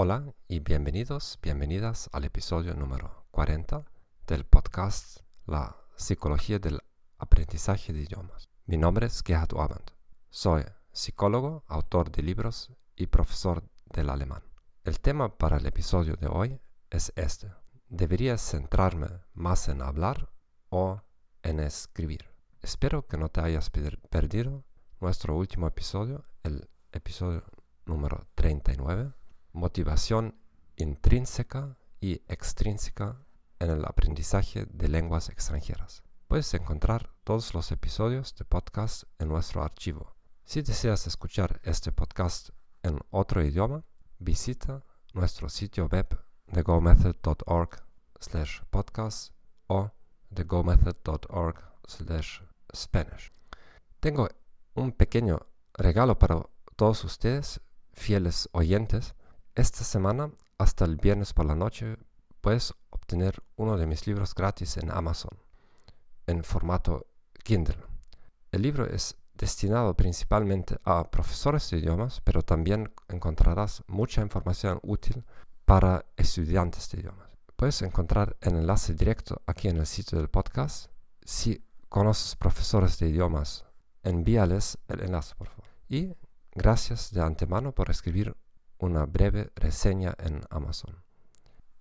Hola 0.00 0.32
y 0.46 0.60
bienvenidos, 0.60 1.40
bienvenidas 1.42 2.08
al 2.12 2.22
episodio 2.22 2.72
número 2.72 3.26
40 3.32 3.84
del 4.28 4.44
podcast 4.44 5.22
La 5.44 5.76
Psicología 5.96 6.60
del 6.60 6.78
Aprendizaje 7.18 7.92
de 7.92 8.02
Idiomas. 8.02 8.48
Mi 8.66 8.76
nombre 8.76 9.08
es 9.08 9.24
Gerhard 9.26 9.54
Orband. 9.54 9.90
Soy 10.30 10.62
psicólogo, 10.92 11.64
autor 11.66 12.12
de 12.12 12.22
libros 12.22 12.72
y 12.94 13.08
profesor 13.08 13.68
del 13.86 14.10
alemán. 14.10 14.44
El 14.84 15.00
tema 15.00 15.36
para 15.36 15.56
el 15.56 15.66
episodio 15.66 16.14
de 16.14 16.28
hoy 16.28 16.60
es 16.90 17.12
este. 17.16 17.50
¿Debería 17.88 18.38
centrarme 18.38 19.08
más 19.32 19.66
en 19.66 19.82
hablar 19.82 20.30
o 20.68 21.02
en 21.42 21.58
escribir? 21.58 22.24
Espero 22.62 23.08
que 23.08 23.16
no 23.16 23.30
te 23.30 23.40
hayas 23.40 23.68
perdido 23.68 24.64
nuestro 25.00 25.36
último 25.36 25.66
episodio, 25.66 26.24
el 26.44 26.70
episodio 26.92 27.42
número 27.84 28.28
39 28.36 29.17
motivación 29.58 30.36
intrínseca 30.76 31.76
y 32.00 32.22
extrínseca 32.28 33.16
en 33.58 33.70
el 33.70 33.84
aprendizaje 33.84 34.66
de 34.70 34.88
lenguas 34.88 35.28
extranjeras. 35.28 36.04
Puedes 36.28 36.54
encontrar 36.54 37.10
todos 37.24 37.54
los 37.54 37.72
episodios 37.72 38.36
de 38.36 38.44
podcast 38.44 39.02
en 39.18 39.28
nuestro 39.28 39.64
archivo. 39.64 40.14
Si 40.44 40.62
deseas 40.62 41.06
escuchar 41.08 41.60
este 41.64 41.90
podcast 41.90 42.50
en 42.84 43.00
otro 43.10 43.44
idioma, 43.44 43.82
visita 44.20 44.84
nuestro 45.12 45.48
sitio 45.48 45.88
web 45.88 46.06
de 46.46 46.62
gomethod.org 46.62 47.82
slash 48.20 48.60
podcast 48.70 49.32
o 49.66 49.90
de 50.30 50.44
gomethod.org 50.44 51.58
slash 51.86 52.42
spanish. 52.72 53.32
Tengo 53.98 54.28
un 54.74 54.92
pequeño 54.92 55.46
regalo 55.74 56.16
para 56.16 56.46
todos 56.76 57.02
ustedes, 57.02 57.60
fieles 57.92 58.48
oyentes, 58.52 59.16
esta 59.58 59.82
semana, 59.82 60.30
hasta 60.56 60.84
el 60.84 60.96
viernes 60.96 61.32
por 61.32 61.44
la 61.44 61.56
noche, 61.56 61.96
puedes 62.40 62.72
obtener 62.90 63.42
uno 63.56 63.76
de 63.76 63.88
mis 63.88 64.06
libros 64.06 64.32
gratis 64.32 64.76
en 64.76 64.88
Amazon, 64.92 65.36
en 66.28 66.44
formato 66.44 67.08
Kindle. 67.42 67.76
El 68.52 68.62
libro 68.62 68.86
es 68.86 69.16
destinado 69.34 69.94
principalmente 69.94 70.76
a 70.84 71.10
profesores 71.10 71.68
de 71.70 71.78
idiomas, 71.78 72.20
pero 72.20 72.42
también 72.42 72.92
encontrarás 73.08 73.82
mucha 73.88 74.22
información 74.22 74.78
útil 74.84 75.24
para 75.64 76.06
estudiantes 76.16 76.88
de 76.90 77.00
idiomas. 77.00 77.28
Puedes 77.56 77.82
encontrar 77.82 78.36
el 78.40 78.54
enlace 78.54 78.94
directo 78.94 79.42
aquí 79.44 79.66
en 79.66 79.78
el 79.78 79.86
sitio 79.88 80.18
del 80.18 80.28
podcast. 80.28 80.92
Si 81.24 81.64
conoces 81.88 82.36
profesores 82.36 82.96
de 83.00 83.08
idiomas, 83.08 83.64
envíales 84.04 84.78
el 84.86 85.00
enlace, 85.00 85.34
por 85.34 85.48
favor. 85.48 85.66
Y 85.88 86.14
gracias 86.54 87.12
de 87.12 87.22
antemano 87.22 87.72
por 87.72 87.90
escribir 87.90 88.36
una 88.78 89.06
breve 89.06 89.50
reseña 89.56 90.14
en 90.18 90.42
Amazon. 90.50 91.02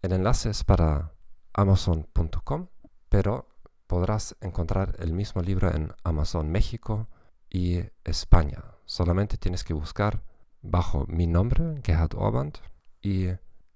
El 0.02 0.14
enlace 0.14 0.50
es 0.50 0.64
para 0.64 1.14
amazon.com, 1.54 2.68
pero 3.10 3.48
podrás 3.88 4.36
encontrar 4.42 4.96
el 5.00 5.14
mismo 5.14 5.42
libro 5.42 5.74
en 5.74 5.94
Amazon 6.04 6.52
México 6.52 7.08
y 7.50 7.80
España. 8.04 8.64
Solamente 8.86 9.38
tienes 9.38 9.64
que 9.64 9.74
buscar 9.74 10.24
bajo 10.62 11.06
mi 11.08 11.28
nombre, 11.28 11.82
Gerhard 11.84 12.16
Orband, 12.16 12.58
y 13.02 13.28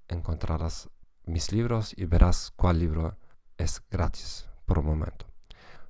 encontrarás 0.08 0.90
mis 1.26 1.52
libros 1.52 1.94
y 1.98 2.06
verás 2.06 2.52
cuál 2.56 2.80
libro 2.80 3.18
es 3.58 3.82
gratis 3.90 4.48
por 4.66 4.80
un 4.80 4.86
momento. 4.86 5.26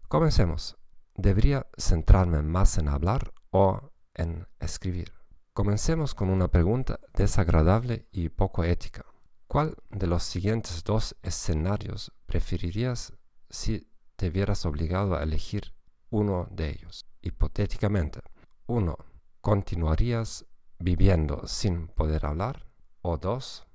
Comencemos. 0.07 0.77
¿Debería 1.16 1.67
centrarme 1.77 2.41
más 2.41 2.77
en 2.77 2.88
hablar 2.88 3.33
o 3.51 3.91
en 4.13 4.47
escribir? 4.59 5.20
Comencemos 5.53 6.16
con 6.16 6.29
una 6.29 6.47
pregunta 6.47 7.01
desagradable 7.13 8.07
y 8.13 8.29
poco 8.29 8.63
ética. 8.63 9.06
¿Cuál 9.47 9.75
de 9.89 10.07
los 10.07 10.23
siguientes 10.23 10.81
dos 10.85 11.17
escenarios 11.23 12.13
preferirías 12.25 13.12
si 13.50 13.91
te 14.16 14.29
vieras 14.29 14.66
obligado 14.66 15.13
a 15.13 15.23
elegir 15.23 15.73
uno 16.09 16.47
de 16.51 16.69
ellos? 16.69 17.06
Hipotéticamente, 17.22 18.22
uno, 18.66 18.95
¿continuarías 19.41 20.45
viviendo 20.79 21.45
sin 21.47 21.89
poder 21.89 22.25
hablar? 22.25 22.66
O 23.01 23.18
dos, 23.18 23.68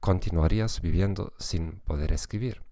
¿continuarías 0.00 0.80
viviendo 0.80 1.34
sin 1.38 1.78
poder 1.82 2.12
escribir? 2.12 2.64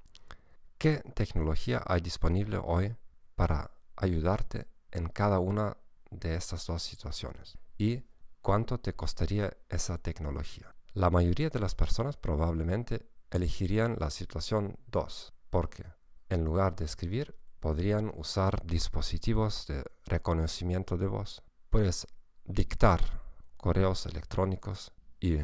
¿Qué 0.77 0.97
tecnología 1.15 1.85
hay 1.87 2.01
disponible 2.01 2.59
hoy 2.61 2.97
para 3.37 3.71
ayudarte 3.95 4.67
en 4.91 5.07
cada 5.07 5.39
una 5.39 5.77
de 6.11 6.35
estas 6.35 6.67
dos 6.67 6.83
situaciones? 6.83 7.57
Y 7.79 8.03
cuánto 8.45 8.79
te 8.79 8.93
costaría 8.93 9.57
esa 9.71 9.97
tecnología. 9.97 10.77
La 10.93 11.09
mayoría 11.09 11.49
de 11.49 11.61
las 11.61 11.75
personas 11.75 12.19
probablemente 12.19 13.09
elegirían 13.31 13.97
la 13.99 14.11
situación 14.11 14.77
2, 14.89 15.33
porque 15.49 15.87
en 16.29 16.45
lugar 16.45 16.77
de 16.77 16.85
escribir 16.85 17.35
podrían 17.59 18.13
usar 18.15 18.63
dispositivos 18.67 19.67
de 19.67 19.83
reconocimiento 20.05 20.99
de 20.99 21.07
voz. 21.07 21.43
Puedes 21.71 22.07
dictar 22.45 23.23
correos 23.57 24.05
electrónicos 24.05 24.93
y 25.19 25.39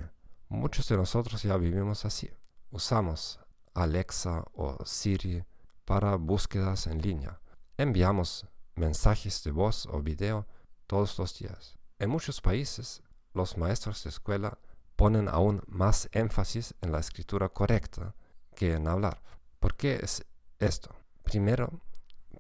muchos 0.48 0.86
de 0.88 0.98
nosotros 0.98 1.42
ya 1.42 1.56
vivimos 1.56 2.04
así. 2.04 2.28
Usamos 2.70 3.40
Alexa 3.72 4.44
o 4.52 4.76
Siri 4.84 5.42
para 5.86 6.16
búsquedas 6.16 6.86
en 6.86 7.00
línea. 7.00 7.40
Enviamos 7.78 8.46
mensajes 8.74 9.42
de 9.42 9.52
voz 9.52 9.86
o 9.86 10.02
video 10.02 10.46
todos 10.86 11.18
los 11.18 11.38
días. 11.38 11.79
En 12.00 12.08
muchos 12.08 12.40
países, 12.40 13.02
los 13.34 13.58
maestros 13.58 14.02
de 14.04 14.08
escuela 14.08 14.58
ponen 14.96 15.28
aún 15.28 15.62
más 15.66 16.08
énfasis 16.12 16.74
en 16.80 16.92
la 16.92 16.98
escritura 16.98 17.50
correcta 17.50 18.14
que 18.56 18.72
en 18.72 18.88
hablar. 18.88 19.20
¿Por 19.58 19.76
qué 19.76 20.00
es 20.02 20.24
esto? 20.58 20.94
Primero, 21.22 21.82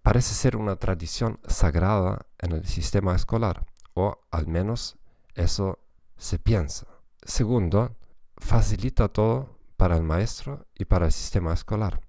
parece 0.02 0.32
ser 0.32 0.56
una 0.56 0.76
tradición 0.76 1.40
sagrada 1.46 2.24
en 2.38 2.52
el 2.52 2.66
sistema 2.66 3.14
escolar, 3.14 3.66
o 3.92 4.22
al 4.30 4.46
menos 4.46 4.96
eso 5.34 5.78
se 6.16 6.38
piensa. 6.38 6.86
Segundo, 7.22 7.98
facilita 8.38 9.08
todo 9.08 9.58
para 9.76 9.94
el 9.94 10.02
maestro 10.02 10.66
y 10.74 10.86
para 10.86 11.04
el 11.04 11.12
sistema 11.12 11.52
escolar, 11.52 12.00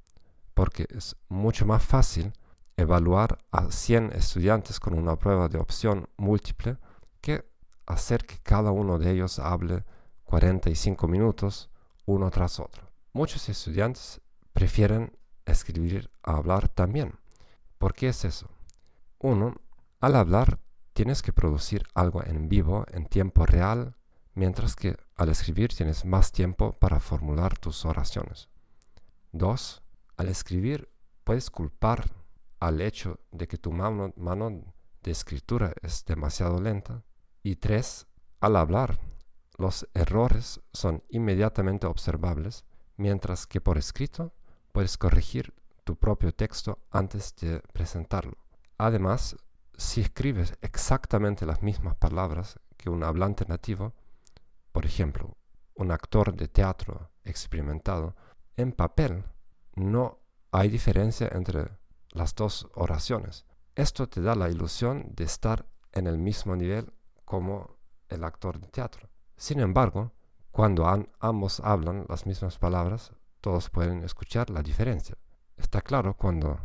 porque 0.53 0.87
es 0.89 1.17
mucho 1.27 1.65
más 1.65 1.83
fácil 1.83 2.31
evaluar 2.77 3.39
a 3.51 3.69
100 3.69 4.13
estudiantes 4.13 4.79
con 4.79 4.93
una 4.93 5.19
prueba 5.19 5.49
de 5.49 5.59
opción 5.59 6.07
múltiple 6.15 6.77
que 7.21 7.45
hacer 7.85 8.25
que 8.25 8.37
cada 8.39 8.71
uno 8.71 8.97
de 8.97 9.11
ellos 9.11 9.39
hable 9.39 9.85
45 10.25 11.07
minutos 11.07 11.69
uno 12.05 12.29
tras 12.31 12.59
otro. 12.59 12.91
Muchos 13.13 13.47
estudiantes 13.49 14.21
prefieren 14.53 15.17
escribir 15.45 16.09
a 16.23 16.37
hablar 16.37 16.69
también. 16.69 17.19
¿Por 17.77 17.93
qué 17.93 18.09
es 18.09 18.25
eso? 18.25 18.49
Uno, 19.19 19.55
al 19.99 20.15
hablar 20.15 20.59
tienes 20.93 21.21
que 21.21 21.33
producir 21.33 21.83
algo 21.93 22.23
en 22.23 22.49
vivo 22.49 22.85
en 22.91 23.05
tiempo 23.05 23.45
real, 23.45 23.95
mientras 24.33 24.75
que 24.75 24.97
al 25.15 25.29
escribir 25.29 25.73
tienes 25.73 26.05
más 26.05 26.31
tiempo 26.31 26.73
para 26.73 26.99
formular 26.99 27.57
tus 27.57 27.85
oraciones. 27.85 28.49
Dos, 29.31 29.81
al 30.17 30.27
escribir 30.27 30.89
puedes 31.23 31.49
culpar 31.49 32.11
al 32.59 32.81
hecho 32.81 33.19
de 33.31 33.47
que 33.47 33.57
tu 33.57 33.71
mano, 33.71 34.13
mano 34.15 34.73
de 35.01 35.11
escritura 35.11 35.73
es 35.81 36.05
demasiado 36.05 36.61
lenta. 36.61 37.03
Y 37.43 37.55
tres, 37.55 38.07
al 38.39 38.55
hablar, 38.55 38.99
los 39.57 39.87
errores 39.93 40.61
son 40.73 41.03
inmediatamente 41.09 41.87
observables, 41.87 42.65
mientras 42.97 43.47
que 43.47 43.61
por 43.61 43.77
escrito 43.77 44.33
puedes 44.71 44.97
corregir 44.97 45.53
tu 45.83 45.95
propio 45.95 46.33
texto 46.33 46.79
antes 46.91 47.35
de 47.37 47.59
presentarlo. 47.73 48.37
Además, 48.77 49.35
si 49.75 50.01
escribes 50.01 50.53
exactamente 50.61 51.45
las 51.45 51.63
mismas 51.63 51.95
palabras 51.95 52.59
que 52.77 52.89
un 52.89 53.03
hablante 53.03 53.45
nativo, 53.47 53.93
por 54.71 54.85
ejemplo, 54.85 55.35
un 55.75 55.91
actor 55.91 56.35
de 56.35 56.47
teatro 56.47 57.09
experimentado, 57.23 58.15
en 58.55 58.71
papel 58.71 59.23
no 59.75 60.19
hay 60.51 60.69
diferencia 60.69 61.29
entre 61.31 61.69
las 62.11 62.35
dos 62.35 62.67
oraciones. 62.75 63.45
Esto 63.75 64.07
te 64.07 64.21
da 64.21 64.35
la 64.35 64.49
ilusión 64.49 65.07
de 65.15 65.23
estar 65.23 65.65
en 65.93 66.07
el 66.07 66.17
mismo 66.17 66.55
nivel 66.55 66.93
como 67.31 67.77
el 68.09 68.25
actor 68.25 68.59
de 68.59 68.67
teatro. 68.67 69.09
Sin 69.37 69.61
embargo, 69.61 70.11
cuando 70.51 70.85
ambos 71.21 71.61
hablan 71.61 72.05
las 72.09 72.25
mismas 72.25 72.57
palabras, 72.57 73.13
todos 73.39 73.69
pueden 73.69 74.03
escuchar 74.03 74.49
la 74.49 74.61
diferencia. 74.61 75.17
Está 75.55 75.79
claro 75.79 76.17
cuando 76.17 76.59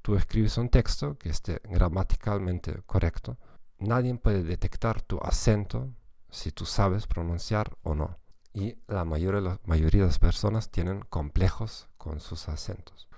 tú 0.00 0.14
escribes 0.14 0.58
un 0.58 0.68
texto 0.68 1.18
que 1.18 1.28
esté 1.28 1.60
gramaticalmente 1.64 2.82
correcto, 2.86 3.36
nadie 3.80 4.14
puede 4.14 4.44
detectar 4.44 5.02
tu 5.02 5.18
acento 5.18 5.92
si 6.30 6.52
tú 6.52 6.66
sabes 6.66 7.08
pronunciar 7.08 7.76
o 7.82 7.96
no. 7.96 8.20
Y 8.52 8.76
la 8.86 9.04
mayoría, 9.04 9.40
de 9.40 10.06
las 10.06 10.18
personas 10.20 10.70
tienen 10.70 11.00
complejos 11.00 11.88
con 11.98 12.20
sus 12.20 12.48
acentos. 12.48 13.08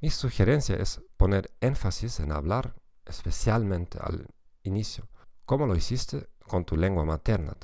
Mi 0.00 0.10
sugerencia 0.10 0.76
es 0.76 1.02
poner 1.16 1.50
énfasis 1.60 2.20
en 2.20 2.30
hablar, 2.30 2.76
especialmente 3.06 3.98
al 4.00 4.28
inicio. 4.62 5.08
¿Cómo 5.48 5.66
lo 5.66 5.74
hiciste 5.74 6.28
con 6.46 6.66
tu 6.66 6.76
lengua 6.76 7.06
materna? 7.06 7.56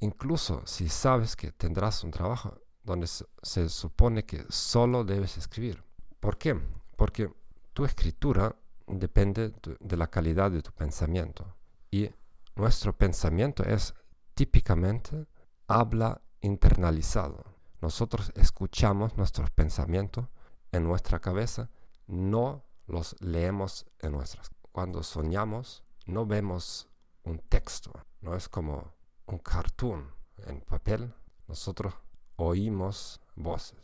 incluso 0.00 0.62
si 0.66 0.88
sabes 0.88 1.36
que 1.36 1.52
tendrás 1.52 2.02
un 2.02 2.10
trabajo 2.10 2.58
donde 2.82 3.06
se 3.06 3.68
supone 3.68 4.24
que 4.24 4.44
solo 4.48 5.04
debes 5.04 5.36
escribir. 5.36 5.84
¿Por 6.18 6.36
qué? 6.36 6.60
Porque 6.96 7.32
tu 7.74 7.84
escritura 7.84 8.56
depende 8.88 9.52
de 9.78 9.96
la 9.96 10.08
calidad 10.08 10.50
de 10.50 10.62
tu 10.62 10.72
pensamiento 10.72 11.54
y 11.92 12.10
nuestro 12.56 12.92
pensamiento 12.98 13.62
es 13.62 13.94
típicamente 14.34 15.26
habla 15.68 16.20
internalizado. 16.40 17.44
Nosotros 17.80 18.32
escuchamos 18.34 19.16
nuestros 19.16 19.50
pensamientos 19.52 20.26
en 20.72 20.82
nuestra 20.82 21.20
cabeza, 21.20 21.70
no 22.08 22.64
los 22.88 23.14
leemos 23.20 23.86
en 24.00 24.10
nuestras. 24.10 24.50
Cuando 24.72 25.04
soñamos, 25.04 25.84
no 26.04 26.26
vemos 26.26 26.88
un 27.28 27.38
texto, 27.38 27.92
no 28.20 28.34
es 28.34 28.48
como 28.48 28.94
un 29.26 29.38
cartoon 29.38 30.10
en 30.46 30.60
papel, 30.62 31.14
nosotros 31.46 31.94
oímos 32.36 33.20
voces. 33.36 33.78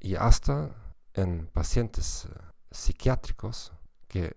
Y 0.00 0.14
hasta 0.14 0.70
en 1.14 1.46
pacientes 1.48 2.26
eh, 2.26 2.28
psiquiátricos, 2.70 3.72
que 4.08 4.36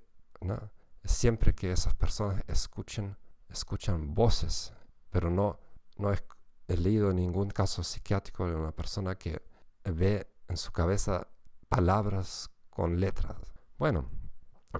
siempre 1.03 1.53
que 1.53 1.71
esas 1.71 1.93
personas 1.95 2.43
escuchen, 2.47 3.17
escuchan 3.49 4.13
voces, 4.13 4.73
pero 5.09 5.29
no, 5.29 5.59
no 5.97 6.11
he 6.13 6.77
leído 6.77 7.11
ningún 7.13 7.49
caso 7.49 7.83
psiquiátrico 7.83 8.47
de 8.47 8.55
una 8.55 8.71
persona 8.71 9.15
que 9.15 9.41
ve 9.83 10.31
en 10.47 10.57
su 10.57 10.71
cabeza 10.71 11.27
palabras 11.67 12.49
con 12.69 12.99
letras. 12.99 13.37
Bueno, 13.77 14.09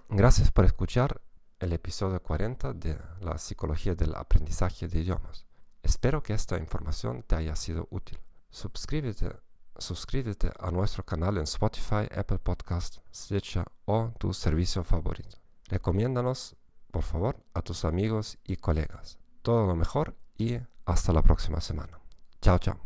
gracias 0.09 0.51
por 0.51 0.65
escuchar 0.65 1.21
el 1.59 1.73
episodio 1.73 2.21
40 2.21 2.73
de 2.73 2.97
la 3.21 3.37
psicología 3.37 3.95
del 3.95 4.15
aprendizaje 4.15 4.87
de 4.87 4.99
idiomas. 4.99 5.45
Espero 5.83 6.21
que 6.23 6.33
esta 6.33 6.57
información 6.57 7.23
te 7.23 7.35
haya 7.35 7.55
sido 7.55 7.87
útil. 7.91 8.19
Suscríbete, 8.49 9.35
suscríbete 9.77 10.51
a 10.59 10.71
nuestro 10.71 11.03
canal 11.03 11.37
en 11.37 11.43
Spotify, 11.43 12.07
Apple 12.15 12.39
Podcast, 12.39 12.99
Stitcher 13.13 13.65
o 13.85 14.11
tu 14.17 14.33
servicio 14.33 14.83
favorito. 14.83 15.37
Recomiéndanos, 15.67 16.55
por 16.91 17.03
favor, 17.03 17.37
a 17.53 17.61
tus 17.61 17.85
amigos 17.85 18.37
y 18.43 18.55
colegas. 18.55 19.19
Todo 19.41 19.67
lo 19.67 19.75
mejor 19.75 20.15
y 20.37 20.57
hasta 20.85 21.13
la 21.13 21.21
próxima 21.21 21.61
semana. 21.61 21.99
Chao, 22.41 22.57
chao. 22.57 22.77